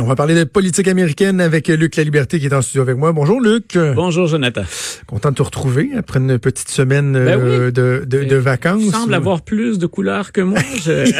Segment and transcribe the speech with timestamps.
[0.00, 2.96] On va parler de politique américaine avec Luc La Liberté qui est en studio avec
[2.96, 3.10] moi.
[3.12, 3.76] Bonjour Luc.
[3.96, 4.62] Bonjour Jonathan.
[5.06, 7.72] Content de te retrouver après une petite semaine Ben euh, oui.
[7.72, 8.82] de, de, de vacances.
[8.84, 10.60] Tu sembles avoir plus de couleurs que moi.
[10.84, 11.10] Je-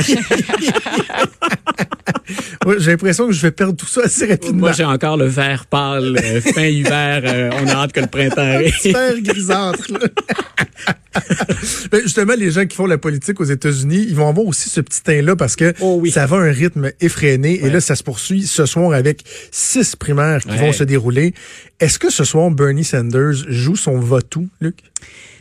[2.78, 4.58] J'ai l'impression que je vais perdre tout ça assez rapidement.
[4.60, 7.22] moi, j'ai encore le vert pâle, euh, fin hiver.
[7.24, 8.74] euh, on a hâte que le printemps arrive.
[8.74, 9.86] super grisâtre.
[11.90, 14.80] Ben, justement, les gens qui font la politique aux États-Unis, ils vont avoir aussi ce
[14.80, 16.10] petit teint-là parce que Oh oui.
[16.10, 17.64] ça va à un rythme effréné.
[17.64, 20.58] Et là, ça se poursuit ce soir avec six primaires qui Ouais.
[20.58, 21.34] vont se dérouler.
[21.80, 24.76] Est-ce que ce soir, Bernie Sanders joue son va-tout, Luc?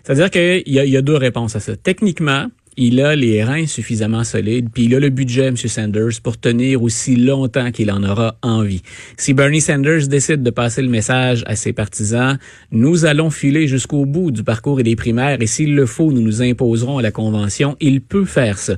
[0.03, 1.75] C'est-à-dire qu'il y a deux réponses à ça.
[1.75, 5.57] Techniquement, il a les reins suffisamment solides, puis il a le budget, M.
[5.57, 8.83] Sanders, pour tenir aussi longtemps qu'il en aura envie.
[9.17, 12.37] Si Bernie Sanders décide de passer le message à ses partisans,
[12.71, 16.21] nous allons filer jusqu'au bout du parcours et des primaires, et s'il le faut, nous
[16.21, 17.75] nous imposerons à la convention.
[17.79, 18.75] Il peut faire ça.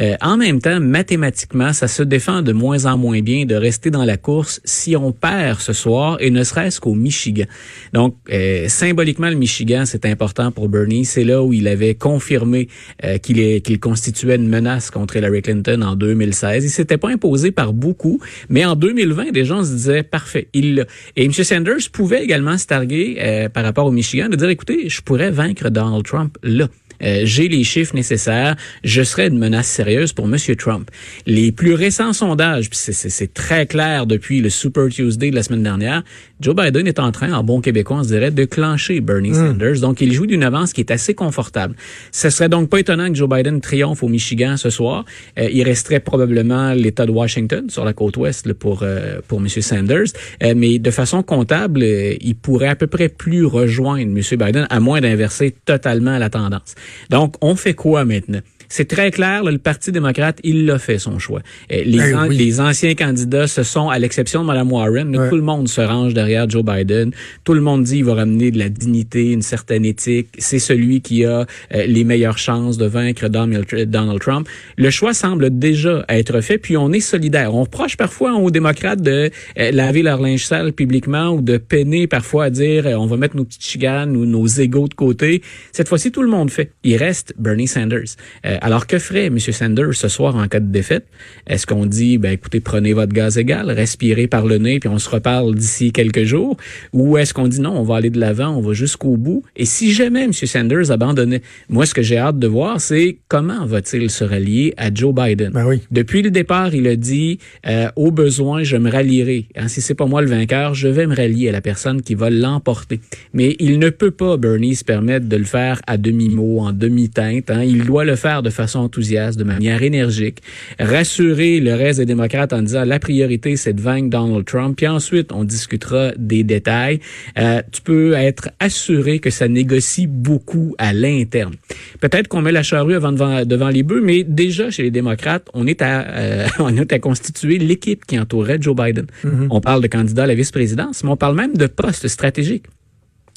[0.00, 3.90] Euh, en même temps, mathématiquement, ça se défend de moins en moins bien de rester
[3.90, 7.46] dans la course si on perd ce soir, et ne serait-ce qu'au Michigan.
[7.92, 11.04] Donc, euh, symboliquement, le Michigan, c'est important pour Bernie.
[11.04, 12.68] C'est là où il avait confirmé
[13.04, 16.64] euh, qu'il qu'il constituait une menace contre Hillary Clinton en 2016.
[16.64, 20.86] Il s'était pas imposé par beaucoup, mais en 2020, des gens se disaient parfait, il.
[21.16, 21.32] Et M.
[21.32, 25.30] Sanders pouvait également se targuer euh, par rapport au Michigan de dire écoutez, je pourrais
[25.30, 26.68] vaincre Donald Trump là.
[27.02, 30.36] Euh, j'ai les chiffres nécessaires, je serais une menace sérieuse pour M.
[30.56, 30.90] Trump.
[31.26, 35.62] Les plus récents sondages, puis c'est- très clair depuis le Super Tuesday de la semaine
[35.62, 36.02] dernière,
[36.40, 39.80] Joe Biden est en train, en bon québécois, on se dirait, de clencher Bernie Sanders.
[39.80, 41.74] Donc, il joue d'une avance qui est assez confortable.
[42.12, 45.04] Ce serait donc pas étonnant que Joe Biden triomphe au Michigan ce soir.
[45.38, 49.40] Euh, il resterait probablement l'État de Washington sur la côte ouest là, pour euh, pour
[49.40, 49.48] M.
[49.48, 50.04] Sanders.
[50.42, 54.20] Euh, mais de façon comptable, euh, il pourrait à peu près plus rejoindre M.
[54.38, 56.74] Biden, à moins d'inverser totalement la tendance.
[57.10, 58.40] Donc, on fait quoi maintenant?
[58.68, 61.40] C'est très clair, là, le Parti démocrate, il l'a fait son choix.
[61.70, 62.36] Les, Eh an- oui.
[62.36, 65.28] les anciens candidats, ce sont, à l'exception de Mme Warren, là, Ouais.
[65.28, 67.12] tout le monde se range derrière Joe Biden.
[67.44, 70.28] Tout le monde dit qu'il va ramener de la dignité, une certaine éthique.
[70.38, 74.48] C'est celui qui a euh, les meilleures chances de vaincre Donald Trump.
[74.76, 77.54] Le choix semble déjà être fait, puis on est solidaire.
[77.54, 82.06] On reproche parfois aux démocrates de euh, laver leur linge sale publiquement ou de peiner
[82.06, 85.42] parfois à dire euh, on va mettre nos petites chicanes ou nos égaux de côté.
[85.72, 86.72] Cette fois-ci, tout le monde fait.
[86.84, 88.16] Il reste Bernie Sanders.
[88.44, 89.38] Euh, alors, que ferait M.
[89.38, 91.06] Sanders ce soir en cas de défaite?
[91.46, 94.98] Est-ce qu'on dit, ben écoutez, prenez votre gaz égal, respirez par le nez, puis on
[94.98, 96.56] se reparle d'ici quelques jours?
[96.92, 99.42] Ou est-ce qu'on dit non, on va aller de l'avant, on va jusqu'au bout?
[99.56, 100.32] Et si jamais M.
[100.32, 104.92] Sanders abandonnait, moi, ce que j'ai hâte de voir, c'est comment va-t-il se rallier à
[104.92, 105.50] Joe Biden?
[105.52, 105.82] Ben oui.
[105.90, 109.46] Depuis le départ, il a dit euh, au besoin, je me rallierai.
[109.56, 112.14] Hein, si c'est pas moi le vainqueur, je vais me rallier à la personne qui
[112.14, 113.00] va l'emporter.
[113.32, 117.50] Mais il ne peut pas, Bernie, se permettre de le faire à demi-mot, en demi-teinte.
[117.50, 117.62] Hein.
[117.62, 120.38] Il doit le faire de façon enthousiaste, de manière énergique,
[120.78, 124.76] rassurer le reste des démocrates en disant la priorité, c'est de vaincre Donald Trump.
[124.76, 127.00] Puis ensuite, on discutera des détails.
[127.38, 131.54] Euh, tu peux être assuré que ça négocie beaucoup à l'interne.
[132.00, 135.48] Peut-être qu'on met la charrue avant devant, devant les bœufs, mais déjà chez les démocrates,
[135.54, 139.06] on est à, euh, on est à constituer l'équipe qui entourait Joe Biden.
[139.50, 142.64] On parle de candidat à la vice-présidence, mais on parle même de postes stratégiques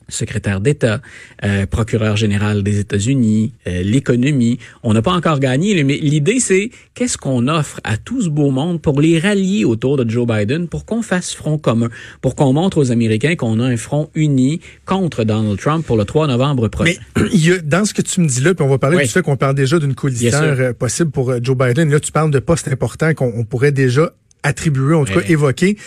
[0.09, 1.02] secrétaire d'État,
[1.44, 4.59] euh, procureur général des États-Unis, euh, l'économie.
[4.84, 8.52] On n'a pas encore gagné, mais l'idée, c'est qu'est-ce qu'on offre à tout ce beau
[8.52, 11.90] monde pour les rallier autour de Joe Biden, pour qu'on fasse front commun,
[12.22, 16.06] pour qu'on montre aux Américains qu'on a un front uni contre Donald Trump pour le
[16.06, 16.94] 3 novembre prochain.
[17.16, 18.97] Mais il y a, dans ce que tu me dis là, puis on va parler
[18.97, 19.03] Oui.
[19.03, 21.90] du fait qu'on parle déjà d'une coalition euh, possible pour Joe Biden.
[21.91, 24.12] Là, tu parles de postes importants qu'on on pourrait déjà
[24.44, 25.32] attribuer, en tout cas Ouais.
[25.32, 25.78] évoquer.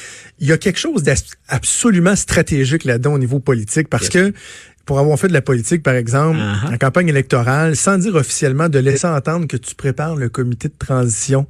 [0.41, 4.33] Il y a quelque chose d'absolument stratégique là-dedans au niveau politique parce que
[4.85, 6.75] pour avoir fait de la politique, par exemple, Uh-huh.
[6.75, 10.75] en campagne électorale, sans dire officiellement de laisser entendre que tu prépares le comité de
[10.79, 11.47] transition,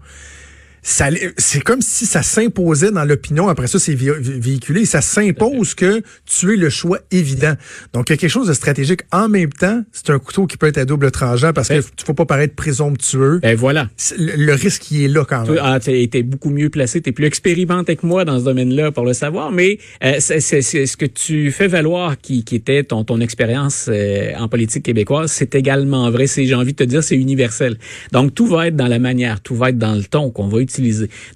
[0.85, 1.09] ça,
[1.39, 3.49] c'est comme si ça s'imposait dans l'opinion.
[3.49, 4.85] Après ça, c'est vé- vé- véhiculé.
[4.85, 7.55] Ça s'impose que tu es le choix évident.
[7.93, 9.03] Donc, il y a quelque chose de stratégique.
[9.13, 11.83] En même temps, c'est un couteau qui peut être à double tranchant parce que Ben-
[11.97, 13.39] tu faut pas paraître présomptueux.
[13.41, 13.89] Ben voilà.
[14.19, 15.59] Le, le risque, il est là quand même.
[15.63, 19.05] Ah, t'es t'es beaucoup mieux placé, t'es plus expérimenté que moi dans ce domaine-là pour
[19.05, 22.83] le savoir, mais euh, c'est c'est- c'est ce que tu fais valoir qui, qui était
[22.83, 26.27] ton, ton expérience euh, en politique québécoise, c'est également vrai.
[26.27, 27.79] C'est, j'ai envie de te dire, c'est universel.
[28.11, 30.59] Donc tout va être dans la manière, tout va être dans le ton qu'on va
[30.59, 30.72] utiliser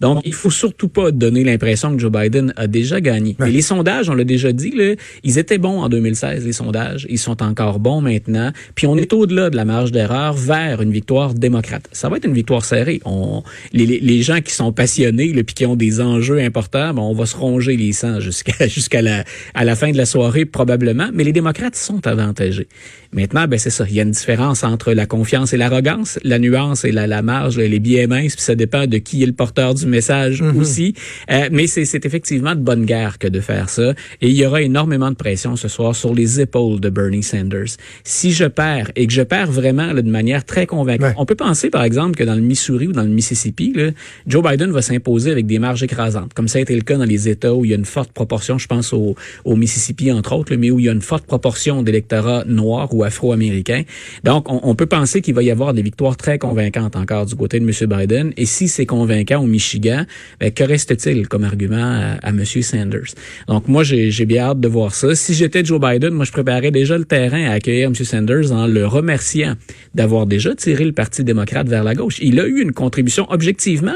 [0.00, 3.36] Donc, il faut surtout pas donner l'impression que Joe Biden a déjà gagné.
[3.38, 4.94] Mais les sondages, on l'a déjà dit, là,
[5.24, 7.06] ils étaient bons en 2016, les sondages.
[7.10, 8.52] Ils sont encore bons maintenant.
[8.74, 11.88] Puis on est au-delà de la marge d'erreur vers une victoire démocrate.
[11.92, 13.00] Ça va être une victoire serrée.
[13.04, 13.42] On,
[13.72, 17.36] les, les gens qui sont passionnés, puis qui ont des enjeux importants, on va se
[17.36, 19.24] ronger les sangs jusqu'à jusqu'à la,
[19.54, 21.08] à la fin de la soirée probablement.
[21.12, 22.68] Mais les démocrates sont avantagés.
[23.16, 23.86] Maintenant, ben c'est ça.
[23.88, 26.18] Il y a une différence entre la confiance et l'arrogance.
[26.22, 29.26] La nuance et la, la marge, les billets minces, puis ça dépend de qui est
[29.26, 30.56] le porteur du message mm-hmm.
[30.56, 30.94] aussi.
[31.30, 33.94] Euh, mais c'est effectivement de bonne guerre que de faire ça.
[34.20, 37.78] Et il y aura énormément de pression ce soir sur les épaules de Bernie Sanders.
[38.04, 41.34] Si je perds, et que je perds vraiment là, de manière très convaincante, on peut
[41.34, 43.92] penser par exemple que dans le Missouri ou dans le Mississippi, là,
[44.26, 47.04] Joe Biden va s'imposer avec des marges écrasantes, comme ça a été le cas dans
[47.04, 49.14] les États où il y a une forte proportion, je pense au,
[49.46, 53.05] au Mississippi entre autres, mais où il y a une forte proportion d'électorat noir ou
[53.06, 53.82] afro-américain.
[54.24, 57.60] Donc, on, peut penser qu'il va y avoir des victoires très convaincantes encore du côté
[57.60, 57.98] de M.
[57.98, 58.32] Biden.
[58.36, 60.04] Et si c'est convaincant au Michigan,
[60.40, 62.44] ben, que reste-t-il comme argument à, à M.
[62.44, 63.14] Sanders?
[63.48, 65.14] Donc, moi, j'ai bien hâte de voir ça.
[65.14, 67.94] Si j'étais Joe Biden, moi, je préparais déjà le terrain à accueillir M.
[67.94, 69.54] Sanders en le remerciant
[69.94, 72.18] d'avoir déjà tiré le Parti démocrate vers la gauche.
[72.20, 73.94] Il a eu une contribution objectivement.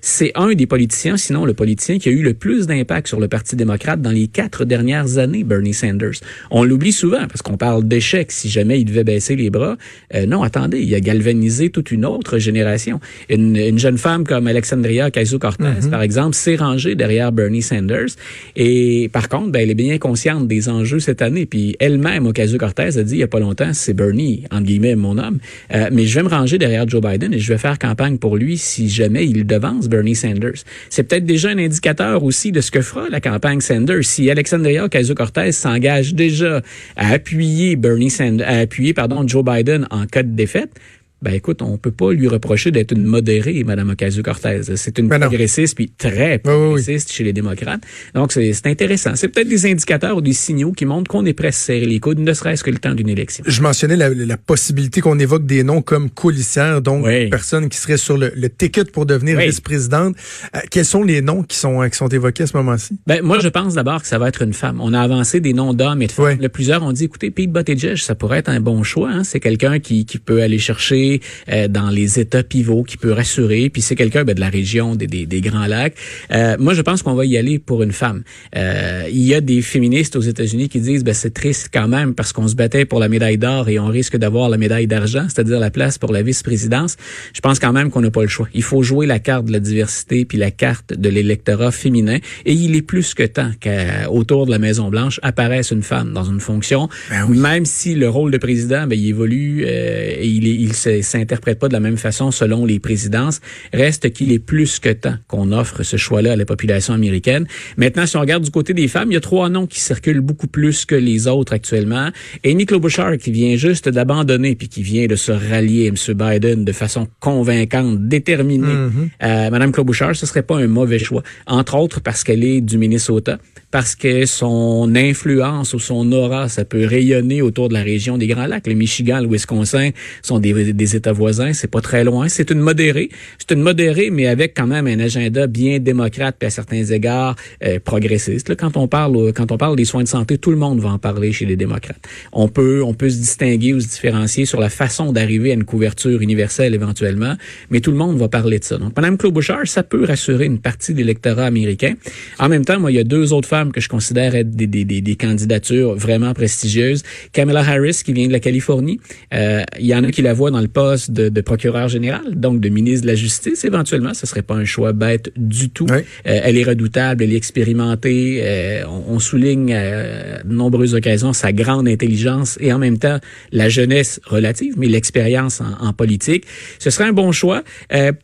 [0.00, 3.28] C'est un des politiciens, sinon le politicien qui a eu le plus d'impact sur le
[3.28, 6.20] Parti démocrate dans les quatre dernières années, Bernie Sanders.
[6.50, 9.78] On l'oublie souvent parce qu'on parle d'échec si jamais il devait baisser les bras.
[10.14, 13.00] Euh, non, attendez, il a galvanisé toute une autre génération.
[13.30, 15.90] Une, une jeune femme comme Alexandria Ocasio-Cortez, mm-hmm.
[15.90, 18.10] par exemple, s'est rangée derrière Bernie Sanders.
[18.54, 21.46] Et par contre, ben, elle est bien consciente des enjeux cette année.
[21.46, 25.16] Puis elle-même, Ocasio-Cortez, a dit il y a pas longtemps, c'est Bernie, entre guillemets, mon
[25.16, 25.38] homme.
[25.72, 28.36] Euh, mais je vais me ranger derrière Joe Biden et je vais faire campagne pour
[28.36, 30.64] lui si jamais il devance Bernie Sanders.
[30.90, 34.04] C'est peut-être déjà un indicateur aussi de ce que fera la campagne Sanders.
[34.04, 36.60] Si Alexandria Ocasio-Cortez s'engage déjà
[36.96, 40.80] à appuyer Bernie Sanders, à appuyer, pardon, Joe Biden en cas de défaite,
[41.24, 44.76] ben écoute, on peut pas lui reprocher d'être une modérée, Mme Ocasio-Cortez.
[44.76, 47.80] C'est une ben progressiste, puis très progressiste chez les démocrates.
[48.14, 49.12] Donc, c'est intéressant.
[49.14, 51.98] C'est peut-être des indicateurs ou des signaux qui montrent qu'on est prêt à serrer les
[51.98, 53.42] coudes, ne serait-ce que le temps d'une élection.
[53.46, 58.18] Je mentionnais la, possibilité qu'on évoque des noms comme coulissières, donc personnes qui seraient sur
[58.18, 60.14] le, ticket pour devenir vice-présidente.
[60.54, 62.98] Euh, quels sont les noms qui sont, qui sont évoqués à ce moment-ci?
[63.06, 64.78] Ben, moi, je pense d'abord que ça va être une femme.
[64.82, 66.38] On a avancé des noms d'hommes et de femmes.
[66.38, 69.08] Le plusieurs ont dit, écoutez, Pete Buttigieg, ça pourrait être un bon choix.
[69.10, 69.24] Hein.
[69.24, 71.13] C'est quelqu'un qui, qui peut aller chercher
[71.50, 73.70] euh, dans les États pivots, qui peut rassurer.
[73.70, 75.94] Puis c'est quelqu'un ben, de la région des, des, des Grands Lacs.
[76.32, 78.22] Euh, moi, je pense qu'on va y aller pour une femme.
[78.56, 82.14] Euh, il y a des féministes aux États-Unis qui disent ben, c'est triste quand même
[82.14, 85.26] parce qu'on se battait pour la médaille d'or et on risque d'avoir la médaille d'argent,
[85.28, 86.96] c'est-à-dire la place pour la vice-présidence.
[87.32, 88.48] Je pense quand même qu'on n'a pas le choix.
[88.54, 92.18] Il faut jouer la carte de la diversité puis la carte de l'électorat féminin.
[92.44, 96.24] Et il est plus que temps qu'autour de la Maison Blanche apparaisse une femme dans
[96.24, 100.46] une fonction, ben même si le rôle de président ben, il évolue euh, et il,
[100.46, 103.40] est, il s'interprète pas de la même façon selon les présidences.
[103.72, 107.46] Reste qu'il est plus que temps qu'on offre ce choix-là à la population américaine.
[107.76, 110.20] Maintenant, si on regarde du côté des femmes, il y a trois noms qui circulent
[110.20, 112.10] beaucoup plus que les autres actuellement.
[112.44, 116.16] Amy Klobuchar, qui vient juste d'abandonner puis qui vient de se rallier à M.
[116.16, 118.66] Biden de façon convaincante, déterminée.
[118.66, 119.08] Mm-hmm.
[119.22, 121.22] euh, Madame Klobuchar, ce serait pas un mauvais choix.
[121.46, 123.38] Entre autres parce qu'elle est du Minnesota,
[123.74, 128.28] parce que son influence ou son aura, ça peut rayonner autour de la région des
[128.28, 128.68] Grands Lacs.
[128.68, 129.90] Le Michigan, le Wisconsin
[130.22, 132.28] sont des, États voisins, c'est pas très loin.
[132.28, 133.08] C'est une modérée.
[133.36, 137.34] C'est une modérée, mais avec quand même un agenda bien démocrate puis à certains égards
[137.64, 138.48] euh, progressiste.
[138.48, 140.90] Là, quand on parle quand on parle des soins de santé, tout le monde va
[140.90, 142.06] en parler chez les démocrates.
[142.32, 145.64] On peut on peut se distinguer ou se différencier sur la façon d'arriver à une
[145.64, 147.34] couverture universelle éventuellement,
[147.70, 148.78] mais tout le monde va parler de ça.
[148.78, 151.94] Donc, Mme Klobuchar, ça peut rassurer une partie de l'électorat américain.
[152.38, 154.66] En même temps, moi, il y a deux autres femmes que je considère être des,
[154.66, 157.02] des, des, des candidatures vraiment prestigieuses.
[157.32, 159.00] Kamala Harris, qui vient de la Californie.
[159.32, 162.34] Euh, il y en a qui la voient dans le poste de, de procureur général,
[162.34, 163.64] donc de ministre de la Justice.
[163.64, 165.86] Éventuellement, ce serait pas un choix bête du tout.
[165.90, 168.40] Euh, elle est redoutable, elle est expérimentée.
[168.42, 173.18] Euh, on, on, souligne à de nombreuses occasions sa grande intelligence et en même temps
[173.52, 176.44] la jeunesse relative, mais l'expérience en, en, politique.
[176.78, 177.62] Ce serait un bon choix.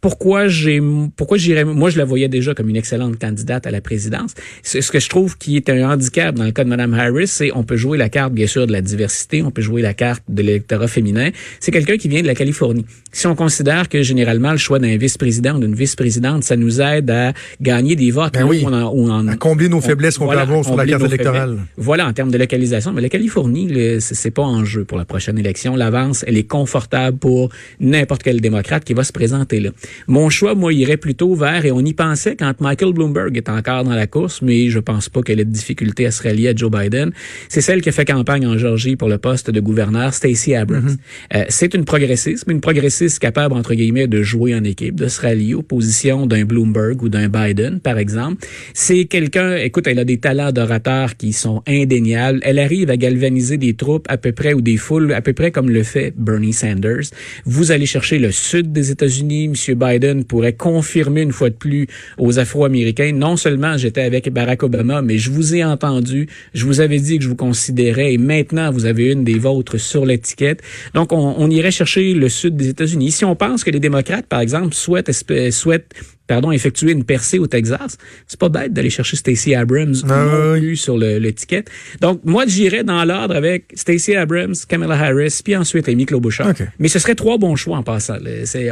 [0.00, 0.80] Pourquoi j'ai,
[1.16, 4.35] pourquoi j'irais, moi je la voyais déjà comme une excellente candidate à la présidence.
[4.62, 7.51] Ce que je trouve qui est un handicap dans le cas de Mme Harris, c'est
[7.55, 10.23] on peut jouer la carte bien sûr de la diversité, on peut jouer la carte
[10.29, 11.31] de l'électorat féminin.
[11.61, 14.97] C'est quelqu'un qui vient de la Californie si on considère que généralement le choix d'un
[14.97, 18.35] vice-président ou d'une vice-présidente, ça nous aide à gagner des votes.
[18.35, 21.59] Ben oui, on à combler nos faiblesses qu'on peut avoir sur la carte électorale.
[21.77, 22.93] Voilà, en termes de localisation.
[22.93, 25.77] Mais la Californie, c'est pas en jeu pour la prochaine élection.
[25.77, 29.71] L'avance, elle est confortable pour n'importe quel démocrate qui va se présenter là.
[30.07, 33.85] Mon choix, moi, irait plutôt vers, et on y pensait quand Michael Bloomberg est encore
[33.85, 36.55] dans la course, mais je pense pas qu'elle ait de difficulté à se rallier à
[36.55, 37.12] Joe Biden.
[37.49, 40.90] C'est celle qui a fait campagne en Georgie pour le poste de gouverneur, Stacey Abrams.
[40.90, 41.37] Mm-hmm.
[41.37, 44.97] euh, c'est une progressiste progressiste, mais une progressiste capable, entre guillemets, de jouer en équipe,
[44.97, 48.45] de se rallier aux positions d'un Bloomberg ou d'un Biden, par exemple.
[48.75, 52.40] C'est quelqu'un, écoute, elle a des talents d'orateur qui sont indéniables.
[52.43, 55.50] Elle arrive à galvaniser des troupes à peu près ou des foules à peu près
[55.50, 57.11] comme le fait Bernie Sanders.
[57.45, 59.45] Vous allez chercher le sud des États-Unis.
[59.45, 59.75] M.
[59.76, 61.87] Biden pourrait confirmer une fois de plus
[62.19, 66.80] aux Afro-Américains, non seulement j'étais avec Barack Obama, mais je vous ai entendu, je vous
[66.80, 70.62] avais dit que je vous considérais et maintenant vous avez une des vôtres sur l'étiquette.
[70.95, 73.11] Donc on, on irait chercher le sud des États-Unis.
[73.11, 75.11] Si on pense que les démocrates, par exemple, souhaitent,
[75.52, 75.95] souhaitent
[76.31, 80.59] pardon, effectuer une percée au Texas, c'est pas bête d'aller chercher Stacey Abrams ah, non
[80.61, 81.69] plus sur l'étiquette.
[82.01, 86.53] Donc, moi, j'irais dans l'ordre avec Stacey Abrams, Kamala Harris, puis ensuite Amy Klobuchar.
[86.79, 88.19] Mais ce serait trois bons choix en passant.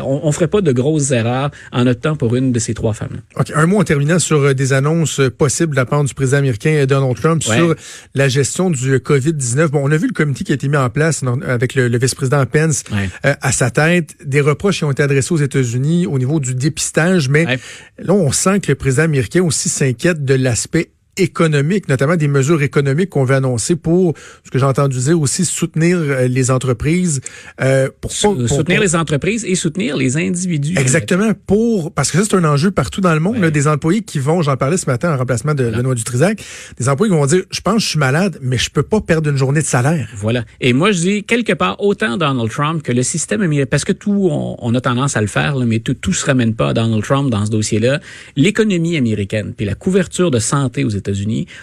[0.05, 3.23] On, on ferait pas de grosses erreurs en optant pour une de ces trois femmes.
[3.37, 3.51] OK.
[3.55, 6.39] Un mot en terminant sur euh, des annonces euh, possibles de la part du président
[6.39, 7.75] américain euh, Donald Trump sur
[8.15, 9.69] la gestion du COVID-19.
[9.69, 12.45] Bon, on a vu le comité qui a été mis en place avec le, vice-président
[12.47, 12.85] Pence
[13.23, 14.15] à sa tête.
[14.25, 17.47] Des reproches qui ont été adressés aux États-Unis au niveau du dépistage, mais
[17.99, 22.63] Là, on sent que le président américain aussi s'inquiète de l'aspect économiques, notamment des mesures
[22.63, 27.21] économiques qu'on veut annoncer pour, ce que j'ai entendu dire aussi, soutenir euh, les entreprises.
[27.61, 30.79] Euh, pour, soutenir les entreprises et soutenir les individus.
[30.79, 33.39] Exactement, pour parce que ça, c'est un enjeu partout dans le monde.
[33.39, 36.43] Là, des employés qui vont, j'en parlais ce matin en remplacement de Benoît Dutrisac,
[36.79, 39.01] des employés qui vont dire, je pense que je suis malade, mais je peux pas
[39.01, 40.09] perdre une journée de salaire.
[40.17, 40.45] Voilà.
[40.61, 43.93] Et moi, je dis, quelque part, autant Donald Trump que le système américain, parce que
[43.93, 46.75] tout, on, a tendance à le faire, là, mais tout, tout se ramène pas à
[46.75, 48.01] Donald Trump dans ce dossier-là.
[48.37, 51.08] L'économie américaine, puis la couverture de santé aux États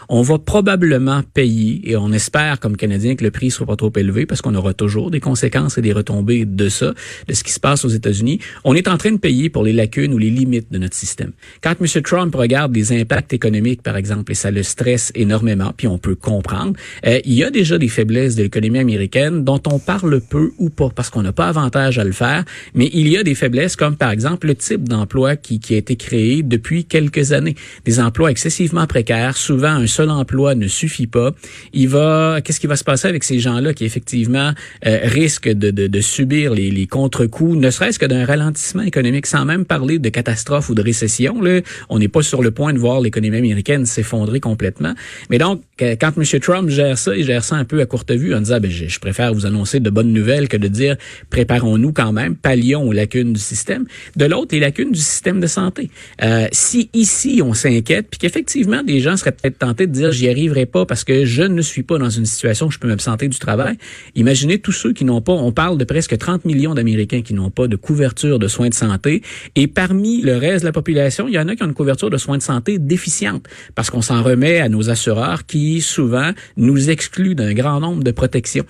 [0.10, 3.92] on va probablement payer, et on espère comme Canadiens que le prix soit pas trop
[3.96, 6.94] élevé, parce qu'on aura toujours des conséquences et des retombées de ça,
[7.28, 8.40] de ce qui se passe aux États-Unis.
[8.64, 11.32] On est en train de payer pour les lacunes ou les limites de notre système.
[11.62, 12.02] Quand M.
[12.02, 16.16] Trump regarde les impacts économiques, par exemple, et ça le stresse énormément, puis on peut
[16.16, 16.74] comprendre,
[17.06, 20.70] euh, il y a déjà des faiblesses de l'économie américaine dont on parle peu ou
[20.70, 23.76] pas, parce qu'on n'a pas avantage à le faire, mais il y a des faiblesses
[23.76, 27.56] comme, par exemple, le type d'emploi qui, qui a été créé depuis quelques années.
[27.86, 31.32] Des emplois excessivement précaires, souvent un seul emploi ne suffit pas.
[31.74, 34.52] Qu'est-ce qui va se passer avec ces gens-là qui effectivement
[34.86, 39.66] euh, risquent de, subir les, les contre-coups, ne serait-ce que d'un ralentissement économique, sans même
[39.66, 41.42] parler de catastrophe ou de récession.
[41.42, 44.94] Là, on n'est pas sur le point de voir l'économie américaine s'effondrer complètement.
[45.30, 46.40] Mais donc, quand M.
[46.40, 48.88] Trump gère ça, il gère ça un peu à courte vue en disant, ben, je,
[48.88, 50.96] je préfère vous annoncer de bonnes nouvelles que de dire,
[51.30, 53.86] préparons-nous quand même, pallions aux lacunes du système.
[54.16, 55.90] De l'autre, les lacunes du système de santé.
[56.22, 60.66] Euh, si ici on s'inquiète, puis qu'effectivement des gens peut-être tentés de dire j'y arriverai
[60.66, 63.40] pas parce que je ne suis pas dans une situation où je peux m'absenter du
[63.40, 63.78] travail.
[64.16, 67.52] Imaginez tous ceux qui n'ont pas, on parle de presque 30 millions d'Américains qui n'ont
[67.52, 69.22] pas de couverture de soins de santé.
[69.56, 72.10] Et parmi le reste de la population, il y en a qui ont une couverture
[72.10, 76.90] de soins de santé déficiente parce qu'on s'en remet à nos assureurs qui souvent nous
[76.90, 78.66] excluent d'un grand nombre de protections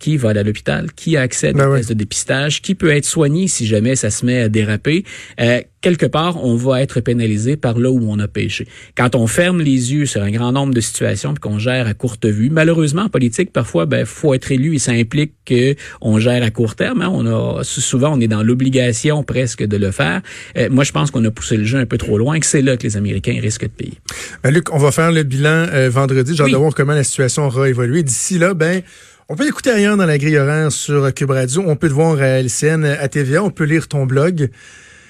[0.00, 2.90] qui va à l'hôpital, qui a accès à des ben tests de dépistage, qui peut
[2.90, 5.04] être soigné si jamais ça se met à déraper.
[5.40, 8.66] Euh, quelque part, on va être pénalisé par là où on a péché.
[8.96, 12.26] Quand on ferme les yeux sur un grand nombre de situations qu'on gère à courte
[12.26, 16.42] vue, malheureusement en politique, parfois, ben faut être élu et ça implique que on gère
[16.42, 17.02] à court terme.
[17.02, 17.10] Hein.
[17.12, 20.22] On a souvent, on est dans l'obligation presque de le faire.
[20.56, 22.62] Euh, moi, je pense qu'on a poussé le jeu un peu trop loin, que c'est
[22.62, 23.98] là que les Américains risquent de payer.
[24.42, 26.34] Ben, Luc, on va faire le bilan euh, vendredi.
[26.34, 28.02] J'ai hâte de voir comment la situation aura évolué.
[28.02, 28.82] D'ici là, ben
[29.30, 31.62] on peut écouter rien dans la grille horaire sur Cube Radio.
[31.64, 33.44] On peut te voir à LCN, à TVA.
[33.44, 34.50] On peut lire ton blog.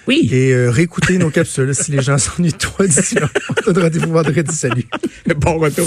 [0.06, 0.28] Oui.
[0.30, 3.30] Et euh, réécouter nos capsules si les gens s'ennuient de toi d'ici là.
[3.66, 4.54] On te rendez-vous vendredi.
[4.54, 4.86] Salut.
[5.36, 5.78] Bon retour.